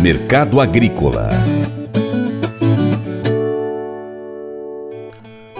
Mercado 0.00 0.60
Agrícola 0.60 1.28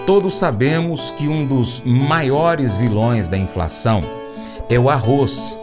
Todos 0.05 0.37
sabemos 0.37 1.11
que 1.11 1.27
um 1.27 1.45
dos 1.45 1.81
maiores 1.85 2.77
vilões 2.77 3.27
da 3.27 3.37
inflação 3.37 3.99
é 4.69 4.79
o 4.79 4.89
arroz. 4.89 5.59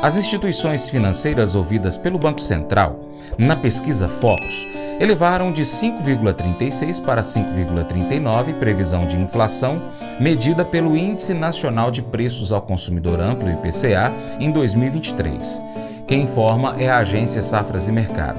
As 0.00 0.16
instituições 0.16 0.88
financeiras 0.88 1.54
ouvidas 1.54 1.98
pelo 1.98 2.18
Banco 2.18 2.40
Central, 2.40 2.98
na 3.36 3.56
pesquisa 3.56 4.08
Focus, 4.08 4.66
elevaram 4.98 5.52
de 5.52 5.62
5,36 5.62 7.04
para 7.04 7.20
5,39 7.20 8.54
previsão 8.54 9.06
de 9.06 9.18
inflação 9.18 9.82
medida 10.18 10.64
pelo 10.64 10.96
Índice 10.96 11.34
Nacional 11.34 11.90
de 11.90 12.00
Preços 12.00 12.52
ao 12.52 12.62
Consumidor 12.62 13.20
Amplo, 13.20 13.50
IPCA, 13.50 14.10
em 14.40 14.50
2023. 14.50 15.60
Quem 16.06 16.24
informa 16.24 16.76
é 16.78 16.90
a 16.90 16.98
agência 16.98 17.40
Safras 17.40 17.88
e 17.88 17.92
Mercado. 17.92 18.38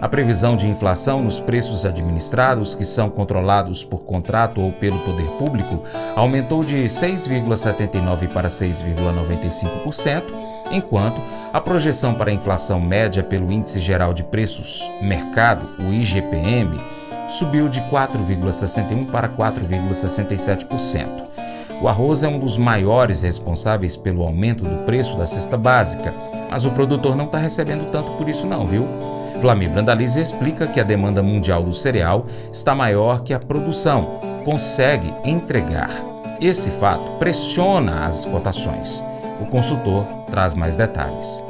A 0.00 0.08
previsão 0.08 0.56
de 0.56 0.68
inflação 0.68 1.20
nos 1.22 1.40
preços 1.40 1.84
administrados, 1.84 2.72
que 2.74 2.84
são 2.84 3.10
controlados 3.10 3.82
por 3.82 3.98
contrato 3.98 4.60
ou 4.60 4.70
pelo 4.72 4.98
poder 5.00 5.26
público, 5.32 5.82
aumentou 6.14 6.62
de 6.62 6.84
6,79% 6.84 8.28
para 8.28 8.48
6,95%, 8.48 10.22
enquanto 10.70 11.20
a 11.52 11.60
projeção 11.60 12.14
para 12.14 12.30
a 12.30 12.34
inflação 12.34 12.80
média 12.80 13.24
pelo 13.24 13.50
Índice 13.50 13.80
Geral 13.80 14.14
de 14.14 14.22
Preços 14.22 14.88
Mercado, 15.02 15.66
o 15.80 15.92
IGPM, 15.92 16.80
subiu 17.28 17.68
de 17.68 17.80
4,61% 17.82 19.10
para 19.10 19.28
4,67%. 19.28 21.29
O 21.80 21.88
arroz 21.88 22.22
é 22.22 22.28
um 22.28 22.38
dos 22.38 22.58
maiores 22.58 23.22
responsáveis 23.22 23.96
pelo 23.96 24.22
aumento 24.22 24.64
do 24.64 24.84
preço 24.84 25.16
da 25.16 25.26
cesta 25.26 25.56
básica, 25.56 26.12
mas 26.50 26.66
o 26.66 26.70
produtor 26.72 27.16
não 27.16 27.24
está 27.24 27.38
recebendo 27.38 27.90
tanto 27.90 28.10
por 28.12 28.28
isso 28.28 28.46
não, 28.46 28.66
viu? 28.66 28.86
Vlamir 29.40 29.70
Brandalize 29.70 30.20
explica 30.20 30.66
que 30.66 30.78
a 30.78 30.84
demanda 30.84 31.22
mundial 31.22 31.62
do 31.62 31.72
cereal 31.72 32.26
está 32.52 32.74
maior 32.74 33.22
que 33.22 33.32
a 33.32 33.40
produção, 33.40 34.20
consegue 34.44 35.12
entregar. 35.24 35.90
Esse 36.38 36.70
fato 36.70 37.18
pressiona 37.18 38.06
as 38.06 38.26
cotações. 38.26 39.02
O 39.40 39.46
consultor 39.46 40.04
traz 40.30 40.52
mais 40.52 40.76
detalhes. 40.76 41.42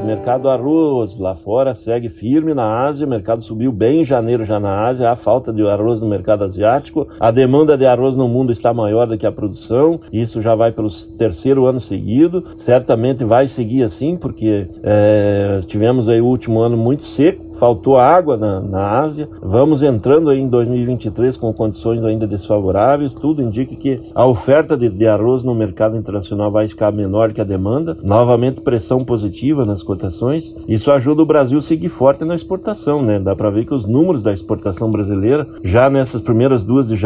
O 0.00 0.06
mercado 0.08 0.48
arroz 0.48 1.18
lá 1.18 1.34
fora 1.34 1.74
segue 1.74 2.08
firme 2.08 2.54
na 2.54 2.86
Ásia, 2.86 3.04
o 3.04 3.10
mercado 3.10 3.42
subiu 3.42 3.72
bem 3.72 4.00
em 4.00 4.04
janeiro 4.04 4.44
já 4.44 4.60
na 4.60 4.86
Ásia, 4.86 5.10
há 5.10 5.16
falta 5.16 5.52
de 5.52 5.66
arroz 5.66 6.00
no 6.00 6.08
mercado 6.08 6.44
asiático, 6.44 7.08
a 7.18 7.30
demanda 7.32 7.76
de 7.76 7.84
arroz 7.84 8.14
no 8.14 8.28
mundo 8.28 8.52
está 8.52 8.72
maior 8.72 9.06
do 9.06 9.18
que 9.18 9.26
a 9.26 9.32
produção, 9.32 10.00
isso 10.12 10.40
já 10.40 10.54
vai 10.54 10.70
pelo 10.70 10.88
terceiro 11.18 11.66
ano 11.66 11.80
seguido, 11.80 12.44
certamente 12.54 13.24
vai 13.24 13.48
seguir 13.48 13.82
assim, 13.82 14.16
porque 14.16 14.68
é, 14.84 15.60
tivemos 15.66 16.08
aí 16.08 16.20
o 16.20 16.26
último 16.26 16.60
ano 16.60 16.76
muito 16.76 17.02
seco, 17.02 17.54
faltou 17.54 17.98
água 17.98 18.36
na, 18.36 18.60
na 18.60 19.00
Ásia, 19.00 19.28
vamos 19.42 19.82
entrando 19.82 20.30
aí 20.30 20.38
em 20.38 20.48
2023 20.48 21.36
com 21.36 21.52
condições 21.52 22.04
ainda 22.04 22.26
desfavoráveis, 22.26 23.14
tudo 23.14 23.42
indica 23.42 23.74
que 23.74 24.00
a 24.14 24.24
oferta 24.24 24.76
de, 24.76 24.88
de 24.88 25.08
arroz 25.08 25.42
no 25.42 25.54
mercado 25.54 25.96
internacional 25.96 26.52
vai 26.52 26.68
ficar 26.68 26.92
menor 26.92 27.32
que 27.32 27.40
a 27.40 27.44
demanda, 27.44 27.96
novamente 28.02 28.60
pressão 28.60 29.04
positiva 29.04 29.64
nas 29.64 29.82
exportações. 29.88 30.54
Isso 30.68 30.92
ajuda 30.92 31.22
o 31.22 31.26
Brasil 31.26 31.58
a 31.58 31.62
seguir 31.62 31.88
forte 31.88 32.24
na 32.24 32.34
exportação, 32.34 33.02
né? 33.02 33.18
Dá 33.18 33.34
para 33.34 33.50
ver 33.50 33.64
que 33.64 33.74
os 33.74 33.86
números 33.86 34.22
da 34.22 34.32
exportação 34.32 34.90
brasileira, 34.90 35.46
já 35.62 35.88
nessas 35.88 36.20
primeiras 36.20 36.64
duas 36.64 36.86
de 36.88 36.96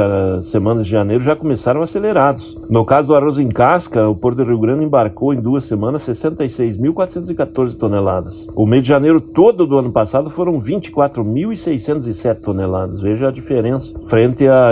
semanas 0.43 0.87
de 0.87 0.91
janeiro, 0.91 1.23
já 1.23 1.37
começaram 1.37 1.81
acelerados. 1.81 2.57
No 2.69 2.85
caso 2.85 3.09
do 3.09 3.15
arroz 3.15 3.39
em 3.39 3.49
casca, 3.49 4.09
o 4.09 4.17
Porto 4.17 4.39
do 4.39 4.45
Rio 4.45 4.59
Grande 4.59 4.85
embarcou 4.85 5.33
em 5.33 5.41
duas 5.41 5.65
semanas 5.65 6.03
66.414 6.03 7.77
toneladas. 7.77 8.47
O 8.55 8.67
mês 8.67 8.83
de 8.83 8.89
janeiro 8.89 9.21
todo 9.21 9.67
do 9.67 9.79
ano 9.79 9.93
passado 9.93 10.31
foram 10.31 10.59
24.607 10.59 12.41
toneladas. 12.41 13.01
Veja 13.01 13.29
a 13.29 13.31
diferença 13.31 13.93
frente 14.07 14.47
a, 14.49 14.71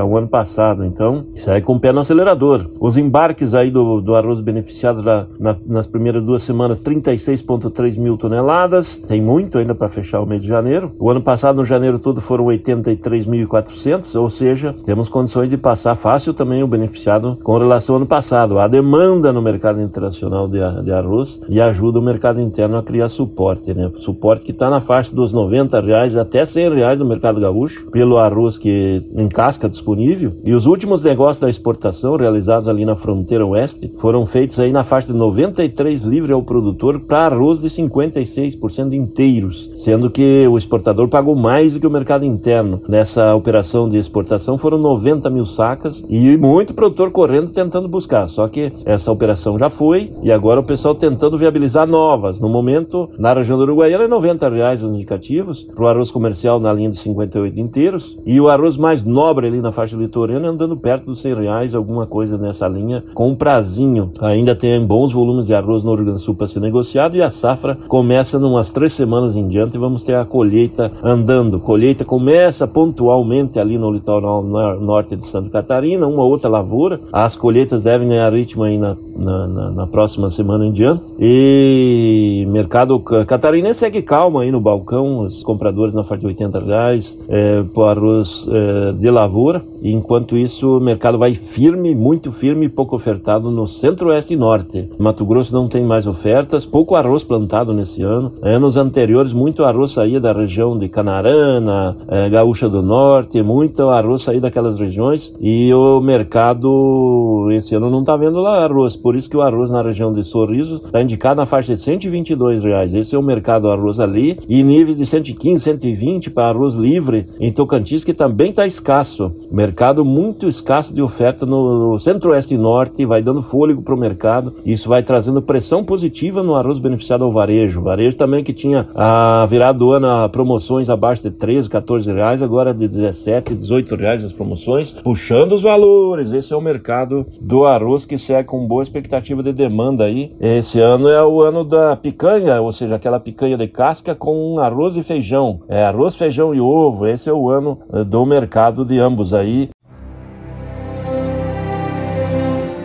ao 0.00 0.16
ano 0.16 0.28
passado. 0.28 0.84
Então, 0.84 1.26
aí 1.46 1.60
com 1.60 1.74
o 1.74 1.80
pé 1.80 1.92
no 1.92 2.00
acelerador. 2.00 2.70
Os 2.80 2.96
embarques 2.96 3.54
aí 3.54 3.70
do, 3.70 4.00
do 4.00 4.14
arroz 4.14 4.40
beneficiado 4.40 5.02
na, 5.38 5.56
nas 5.66 5.86
primeiras 5.86 6.24
duas 6.24 6.42
semanas, 6.42 6.80
36 6.80 7.35
6,3 7.36 7.98
mil 7.98 8.16
toneladas, 8.16 8.98
tem 8.98 9.20
muito 9.20 9.58
ainda 9.58 9.74
para 9.74 9.88
fechar 9.88 10.20
o 10.20 10.26
mês 10.26 10.42
de 10.42 10.48
janeiro. 10.48 10.92
O 10.98 11.10
ano 11.10 11.20
passado, 11.20 11.56
no 11.56 11.64
janeiro 11.64 11.98
todo, 11.98 12.20
foram 12.20 12.46
83.400, 12.46 14.20
ou 14.20 14.30
seja, 14.30 14.74
temos 14.84 15.08
condições 15.08 15.50
de 15.50 15.56
passar 15.56 15.94
fácil 15.94 16.32
também 16.32 16.62
o 16.62 16.66
beneficiado 16.66 17.38
com 17.42 17.58
relação 17.58 17.94
ao 17.94 17.96
ano 17.98 18.06
passado. 18.06 18.58
A 18.58 18.68
demanda 18.68 19.32
no 19.32 19.42
mercado 19.42 19.80
internacional 19.80 20.48
de, 20.48 20.58
de 20.82 20.92
arroz 20.92 21.40
e 21.48 21.60
ajuda 21.60 21.98
o 21.98 22.02
mercado 22.02 22.40
interno 22.40 22.76
a 22.76 22.82
criar 22.82 23.08
suporte, 23.08 23.74
né? 23.74 23.90
Suporte 23.96 24.44
que 24.44 24.50
está 24.50 24.70
na 24.70 24.80
faixa 24.80 25.14
dos 25.14 25.32
90 25.32 25.80
reais 25.80 26.16
até 26.16 26.44
100 26.44 26.74
reais 26.74 26.98
no 26.98 27.04
mercado 27.04 27.40
gaúcho, 27.40 27.86
pelo 27.90 28.18
arroz 28.18 28.58
que 28.58 29.04
em 29.16 29.28
casca 29.28 29.68
disponível. 29.68 30.34
E 30.44 30.54
os 30.54 30.66
últimos 30.66 31.02
negócios 31.02 31.40
da 31.40 31.48
exportação 31.48 32.16
realizados 32.16 32.68
ali 32.68 32.84
na 32.84 32.94
fronteira 32.94 33.44
oeste 33.44 33.92
foram 33.96 34.24
feitos 34.24 34.58
aí 34.58 34.72
na 34.72 34.84
faixa 34.84 35.12
de 35.12 35.18
93 35.18 36.02
livre 36.02 36.32
ao 36.32 36.42
produtor 36.42 37.00
para 37.00 37.25
arroz 37.26 37.58
de 37.58 37.68
56% 37.68 38.92
inteiros, 38.94 39.70
sendo 39.74 40.10
que 40.10 40.46
o 40.48 40.56
exportador 40.56 41.08
pagou 41.08 41.34
mais 41.34 41.74
do 41.74 41.80
que 41.80 41.86
o 41.86 41.90
mercado 41.90 42.24
interno. 42.24 42.80
Nessa 42.88 43.34
operação 43.34 43.88
de 43.88 43.98
exportação 43.98 44.56
foram 44.56 44.78
90 44.78 45.28
mil 45.30 45.44
sacas 45.44 46.04
e 46.08 46.36
muito 46.36 46.74
produtor 46.74 47.10
correndo 47.10 47.50
tentando 47.50 47.88
buscar. 47.88 48.28
Só 48.28 48.48
que 48.48 48.72
essa 48.84 49.10
operação 49.10 49.58
já 49.58 49.68
foi 49.68 50.12
e 50.22 50.30
agora 50.30 50.60
o 50.60 50.64
pessoal 50.64 50.94
tentando 50.94 51.36
viabilizar 51.36 51.86
novas. 51.86 52.40
No 52.40 52.48
momento, 52.48 53.08
na 53.18 53.34
região 53.34 53.58
do 53.58 53.64
Uruguaiana 53.64 54.04
é 54.04 54.08
90 54.08 54.48
reais 54.48 54.82
os 54.82 54.90
indicativos, 54.90 55.64
para 55.64 55.84
o 55.84 55.88
arroz 55.88 56.10
comercial 56.10 56.60
na 56.60 56.72
linha 56.72 56.90
de 56.90 56.96
58 56.96 57.58
inteiros 57.58 58.16
e 58.24 58.40
o 58.40 58.48
arroz 58.48 58.76
mais 58.76 59.04
nobre 59.04 59.46
ali 59.46 59.60
na 59.60 59.72
faixa 59.72 59.96
litorânea 59.96 60.50
andando 60.50 60.76
perto 60.76 61.06
dos 61.06 61.20
100 61.20 61.34
reais, 61.34 61.74
alguma 61.74 62.06
coisa 62.06 62.38
nessa 62.38 62.68
linha, 62.68 63.02
com 63.14 63.30
um 63.30 63.34
prazinho. 63.34 64.10
Ainda 64.20 64.54
tem 64.54 64.84
bons 64.84 65.12
volumes 65.12 65.46
de 65.46 65.54
arroz 65.54 65.82
no 65.82 65.94
Grande 65.94 66.12
do 66.12 66.18
Sul 66.18 66.34
para 66.34 66.46
ser 66.46 66.60
negociado 66.60 67.15
e 67.16 67.22
a 67.22 67.30
safra 67.30 67.76
começa 67.88 68.38
umas 68.38 68.70
três 68.70 68.92
semanas 68.92 69.34
em 69.34 69.48
diante 69.48 69.76
e 69.76 69.80
vamos 69.80 70.02
ter 70.02 70.14
a 70.14 70.24
colheita 70.24 70.92
andando. 71.02 71.58
Colheita 71.58 72.04
começa 72.04 72.66
pontualmente 72.66 73.58
ali 73.58 73.78
no 73.78 73.90
litoral 73.90 74.42
norte 74.42 75.16
de 75.16 75.24
Santa 75.24 75.50
Catarina, 75.50 76.06
uma 76.06 76.22
outra 76.22 76.48
lavoura. 76.48 77.00
As 77.12 77.34
colheitas 77.34 77.82
devem 77.82 78.08
ganhar 78.08 78.32
ritmo 78.32 78.62
aí 78.62 78.78
na, 78.78 78.96
na, 79.16 79.46
na, 79.46 79.70
na 79.70 79.86
próxima 79.86 80.30
semana 80.30 80.66
em 80.66 80.72
diante. 80.72 81.04
E 81.18 82.46
mercado 82.48 83.00
catarinense 83.00 83.80
segue 83.80 84.02
calmo 84.02 84.38
aí 84.38 84.50
no 84.50 84.60
balcão, 84.60 85.20
os 85.20 85.42
compradores 85.42 85.94
na 85.94 86.04
faixa 86.04 86.20
de 86.20 86.26
80 86.26 86.58
reais 86.60 87.18
é, 87.28 87.62
para 87.62 87.98
arroz 87.98 88.46
é, 88.50 88.92
de 88.92 89.10
lavoura. 89.10 89.64
Enquanto 89.82 90.36
isso, 90.36 90.78
o 90.78 90.80
mercado 90.80 91.18
vai 91.18 91.34
firme, 91.34 91.94
muito 91.94 92.30
firme 92.30 92.68
pouco 92.68 92.94
ofertado 92.94 93.50
no 93.50 93.66
centro-oeste 93.66 94.34
e 94.34 94.36
norte. 94.36 94.88
Mato 94.98 95.24
Grosso 95.24 95.52
não 95.52 95.68
tem 95.68 95.82
mais 95.84 96.06
ofertas, 96.06 96.66
pouco 96.66 96.94
arroz 96.94 97.24
plantado 97.24 97.72
nesse 97.72 98.02
ano. 98.02 98.32
Anos 98.42 98.76
anteriores, 98.76 99.32
muito 99.32 99.64
arroz 99.64 99.92
saía 99.92 100.20
da 100.20 100.32
região 100.32 100.76
de 100.76 100.88
Canarana, 100.88 101.96
é, 102.08 102.28
Gaúcha 102.28 102.68
do 102.68 102.82
Norte, 102.82 103.42
muito 103.42 103.88
arroz 103.88 104.22
saía 104.22 104.40
daquelas 104.40 104.78
regiões 104.78 105.32
e 105.40 105.72
o 105.72 106.00
mercado 106.00 107.48
esse 107.52 107.74
ano 107.74 107.90
não 107.90 108.00
está 108.00 108.16
vendo 108.16 108.40
lá 108.40 108.64
arroz. 108.64 108.96
Por 108.96 109.14
isso 109.14 109.30
que 109.30 109.36
o 109.36 109.42
arroz 109.42 109.70
na 109.70 109.82
região 109.82 110.12
de 110.12 110.24
Sorriso 110.24 110.76
está 110.76 111.00
indicado 111.00 111.36
na 111.36 111.46
faixa 111.46 111.74
de 111.74 111.80
122 111.80 112.64
reais. 112.64 112.94
Esse 112.94 113.14
é 113.14 113.18
o 113.18 113.22
mercado 113.22 113.70
arroz 113.70 114.00
ali 114.00 114.38
e 114.48 114.62
níveis 114.62 114.98
de 114.98 115.06
115, 115.06 115.64
120 115.64 116.30
para 116.30 116.48
arroz 116.48 116.74
livre 116.74 117.26
em 117.40 117.52
Tocantins 117.52 118.04
que 118.04 118.12
também 118.12 118.50
está 118.50 118.66
escasso. 118.66 119.32
Mercado 119.50 119.75
muito 120.04 120.48
escasso 120.48 120.94
de 120.94 121.02
oferta 121.02 121.44
no 121.44 121.98
centro-oeste 121.98 122.54
e 122.54 122.58
norte, 122.58 123.04
vai 123.04 123.20
dando 123.20 123.42
fôlego 123.42 123.82
para 123.82 123.94
o 123.94 123.98
mercado. 123.98 124.54
Isso 124.64 124.88
vai 124.88 125.02
trazendo 125.02 125.42
pressão 125.42 125.84
positiva 125.84 126.42
no 126.42 126.54
arroz 126.54 126.78
beneficiado 126.78 127.24
ao 127.24 127.30
varejo. 127.30 127.82
Varejo 127.82 128.16
também 128.16 128.42
que 128.42 128.52
tinha 128.52 128.86
a 128.94 129.46
virado 129.48 129.78
do 129.78 129.92
ano 129.92 130.28
promoções 130.30 130.88
abaixo 130.88 131.22
de 131.22 131.30
13, 131.30 131.68
14 131.68 132.12
reais, 132.12 132.40
agora 132.40 132.72
de 132.72 132.88
17, 132.88 133.54
18 133.54 133.96
reais 133.96 134.24
as 134.24 134.32
promoções, 134.32 134.92
puxando 134.92 135.52
os 135.52 135.62
valores. 135.62 136.32
Esse 136.32 136.52
é 136.52 136.56
o 136.56 136.60
mercado 136.60 137.26
do 137.40 137.64
arroz 137.64 138.04
que 138.04 138.16
segue 138.16 138.48
com 138.48 138.66
boa 138.66 138.82
expectativa 138.82 139.42
de 139.42 139.52
demanda 139.52 140.04
aí. 140.04 140.32
Esse 140.40 140.80
ano 140.80 141.08
é 141.08 141.22
o 141.24 141.42
ano 141.42 141.64
da 141.64 141.96
picanha, 141.96 142.60
ou 142.60 142.72
seja, 142.72 142.94
aquela 142.94 143.20
picanha 143.20 143.56
de 143.56 143.68
casca 143.68 144.14
com 144.14 144.58
arroz 144.58 144.96
e 144.96 145.02
feijão. 145.02 145.60
É 145.68 145.84
arroz, 145.84 146.14
feijão 146.14 146.54
e 146.54 146.60
ovo. 146.60 147.06
Esse 147.06 147.28
é 147.28 147.32
o 147.32 147.50
ano 147.50 147.78
eh, 147.92 148.04
do 148.04 148.24
mercado 148.24 148.84
de 148.84 148.98
ambos 148.98 149.34
aí. 149.34 149.65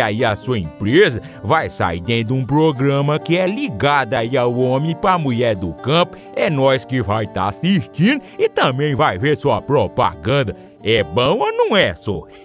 aí 0.00 0.24
a 0.24 0.36
sua 0.36 0.58
empresa 0.58 1.20
vai 1.42 1.68
sair 1.70 2.00
dentro 2.00 2.34
de 2.34 2.40
um 2.40 2.44
programa 2.44 3.18
que 3.18 3.36
é 3.36 3.46
ligado 3.46 4.14
aí 4.14 4.36
ao 4.36 4.54
homem 4.58 4.94
para 4.96 5.14
a 5.14 5.18
mulher 5.18 5.54
do 5.56 5.72
campo. 5.74 6.16
É 6.34 6.48
nós 6.48 6.84
que 6.84 7.02
vai 7.02 7.24
estar 7.24 7.42
tá 7.42 7.48
assistindo 7.48 8.22
e 8.38 8.48
também 8.48 8.94
vai 8.94 9.18
ver 9.18 9.36
sua 9.36 9.60
propaganda. 9.60 10.56
É 10.84 11.04
bom 11.04 11.38
ou 11.38 11.52
não 11.52 11.76
é, 11.76 11.94
só? 11.94 12.24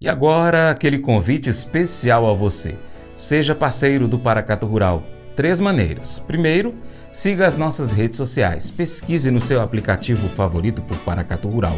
e 0.00 0.08
agora, 0.08 0.70
aquele 0.70 1.00
convite 1.00 1.50
especial 1.50 2.28
a 2.28 2.32
você. 2.32 2.76
Seja 3.16 3.54
parceiro 3.54 4.06
do 4.06 4.18
Paracato 4.18 4.64
Rural. 4.64 5.02
Três 5.34 5.58
maneiras. 5.58 6.20
Primeiro, 6.20 6.74
siga 7.12 7.46
as 7.46 7.56
nossas 7.56 7.90
redes 7.90 8.16
sociais. 8.16 8.70
Pesquise 8.70 9.30
no 9.30 9.40
seu 9.40 9.60
aplicativo 9.60 10.28
favorito 10.30 10.82
por 10.82 10.96
Paracato 10.98 11.48
Rural. 11.48 11.76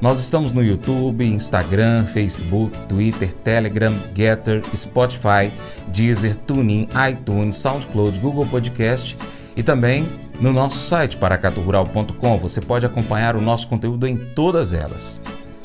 Nós 0.00 0.18
estamos 0.18 0.52
no 0.52 0.62
YouTube, 0.62 1.24
Instagram, 1.24 2.04
Facebook, 2.04 2.78
Twitter, 2.88 3.32
Telegram, 3.32 3.94
Getter, 4.14 4.62
Spotify, 4.74 5.52
Deezer, 5.88 6.36
TuneIn, 6.36 6.88
iTunes, 7.10 7.56
SoundCloud, 7.56 8.18
Google 8.18 8.46
Podcast 8.46 9.16
e 9.56 9.62
também 9.62 10.06
no 10.40 10.52
nosso 10.52 10.78
site 10.78 11.16
paracaturural.com 11.16 12.38
você 12.38 12.60
pode 12.60 12.84
acompanhar 12.84 13.36
o 13.36 13.40
nosso 13.40 13.68
conteúdo 13.68 14.06
em 14.06 14.16
todas 14.16 14.72
elas. 14.72 15.20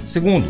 Segundo, 0.05 0.47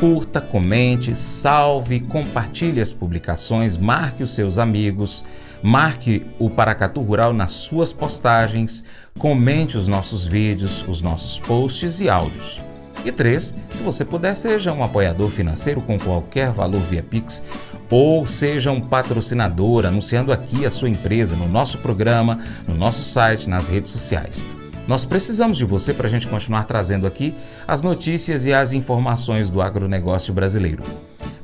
curta, 0.00 0.40
comente, 0.40 1.14
salve, 1.14 2.00
compartilhe 2.00 2.80
as 2.80 2.92
publicações, 2.92 3.76
marque 3.76 4.22
os 4.22 4.34
seus 4.34 4.58
amigos, 4.58 5.24
marque 5.62 6.26
o 6.38 6.50
Paracatu 6.50 7.00
Rural 7.02 7.32
nas 7.32 7.52
suas 7.52 7.92
postagens, 7.92 8.84
comente 9.18 9.76
os 9.76 9.86
nossos 9.86 10.24
vídeos, 10.24 10.84
os 10.88 11.02
nossos 11.02 11.38
posts 11.38 12.00
e 12.00 12.08
áudios. 12.08 12.60
E 13.04 13.10
três, 13.10 13.54
se 13.70 13.82
você 13.82 14.04
puder, 14.04 14.34
seja 14.34 14.72
um 14.72 14.82
apoiador 14.82 15.30
financeiro 15.30 15.80
com 15.80 15.98
qualquer 15.98 16.50
valor 16.50 16.80
via 16.82 17.02
Pix 17.02 17.42
ou 17.90 18.24
seja 18.24 18.70
um 18.70 18.80
patrocinador 18.80 19.84
anunciando 19.84 20.32
aqui 20.32 20.64
a 20.64 20.70
sua 20.70 20.88
empresa 20.88 21.36
no 21.36 21.46
nosso 21.46 21.76
programa, 21.78 22.38
no 22.66 22.74
nosso 22.74 23.02
site, 23.02 23.50
nas 23.50 23.68
redes 23.68 23.92
sociais. 23.92 24.46
Nós 24.88 25.04
precisamos 25.04 25.58
de 25.58 25.64
você 25.64 25.92
para 25.92 26.06
a 26.06 26.10
gente 26.10 26.26
continuar 26.26 26.64
trazendo 26.64 27.06
aqui 27.06 27.34
as 27.68 27.82
notícias 27.82 28.46
e 28.46 28.52
as 28.52 28.72
informações 28.72 29.50
do 29.50 29.60
agronegócio 29.60 30.32
brasileiro. 30.32 30.82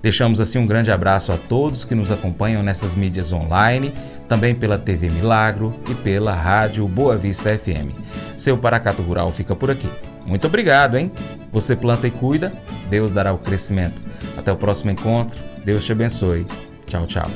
Deixamos 0.01 0.41
assim 0.41 0.59
um 0.59 0.67
grande 0.67 0.91
abraço 0.91 1.33
a 1.33 1.37
todos 1.37 1.85
que 1.85 1.95
nos 1.95 2.11
acompanham 2.11 2.63
nessas 2.63 2.95
mídias 2.95 3.33
online, 3.33 3.93
também 4.27 4.55
pela 4.55 4.79
TV 4.79 5.11
Milagro 5.11 5.79
e 5.91 5.95
pela 5.95 6.33
Rádio 6.33 6.87
Boa 6.89 7.17
Vista 7.17 7.57
FM. 7.57 7.93
Seu 8.37 8.57
Paracato 8.57 9.03
Rural 9.03 9.31
fica 9.31 9.55
por 9.55 9.71
aqui. 9.71 9.89
Muito 10.29 10.47
obrigado, 10.47 10.99
hein? 10.99 11.11
Você 11.51 11.75
planta 11.75 12.07
e 12.07 12.11
cuida, 12.11 12.53
Deus 12.91 13.13
dará 13.13 13.33
o 13.33 13.39
crescimento. 13.39 13.99
Até 14.37 14.53
o 14.53 14.57
próximo 14.57 14.91
encontro. 14.91 15.41
Deus 15.65 15.87
te 15.87 15.93
abençoe. 15.93 16.47
Tchau, 16.87 17.07
tchau. 17.07 17.31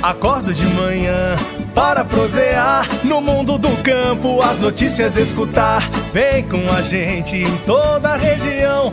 Acordo 0.00 0.54
de 0.54 0.64
manhã 0.64 1.34
para 1.74 2.04
prosear 2.04 2.86
no 3.04 3.20
mundo 3.20 3.58
do 3.58 3.76
campo, 3.82 4.40
as 4.42 4.60
notícias 4.60 5.16
escutar. 5.16 5.82
Vem 6.12 6.44
com 6.48 6.72
a 6.72 6.82
gente 6.82 7.36
em 7.36 7.56
toda 7.58 8.10
a 8.10 8.16
região 8.16 8.92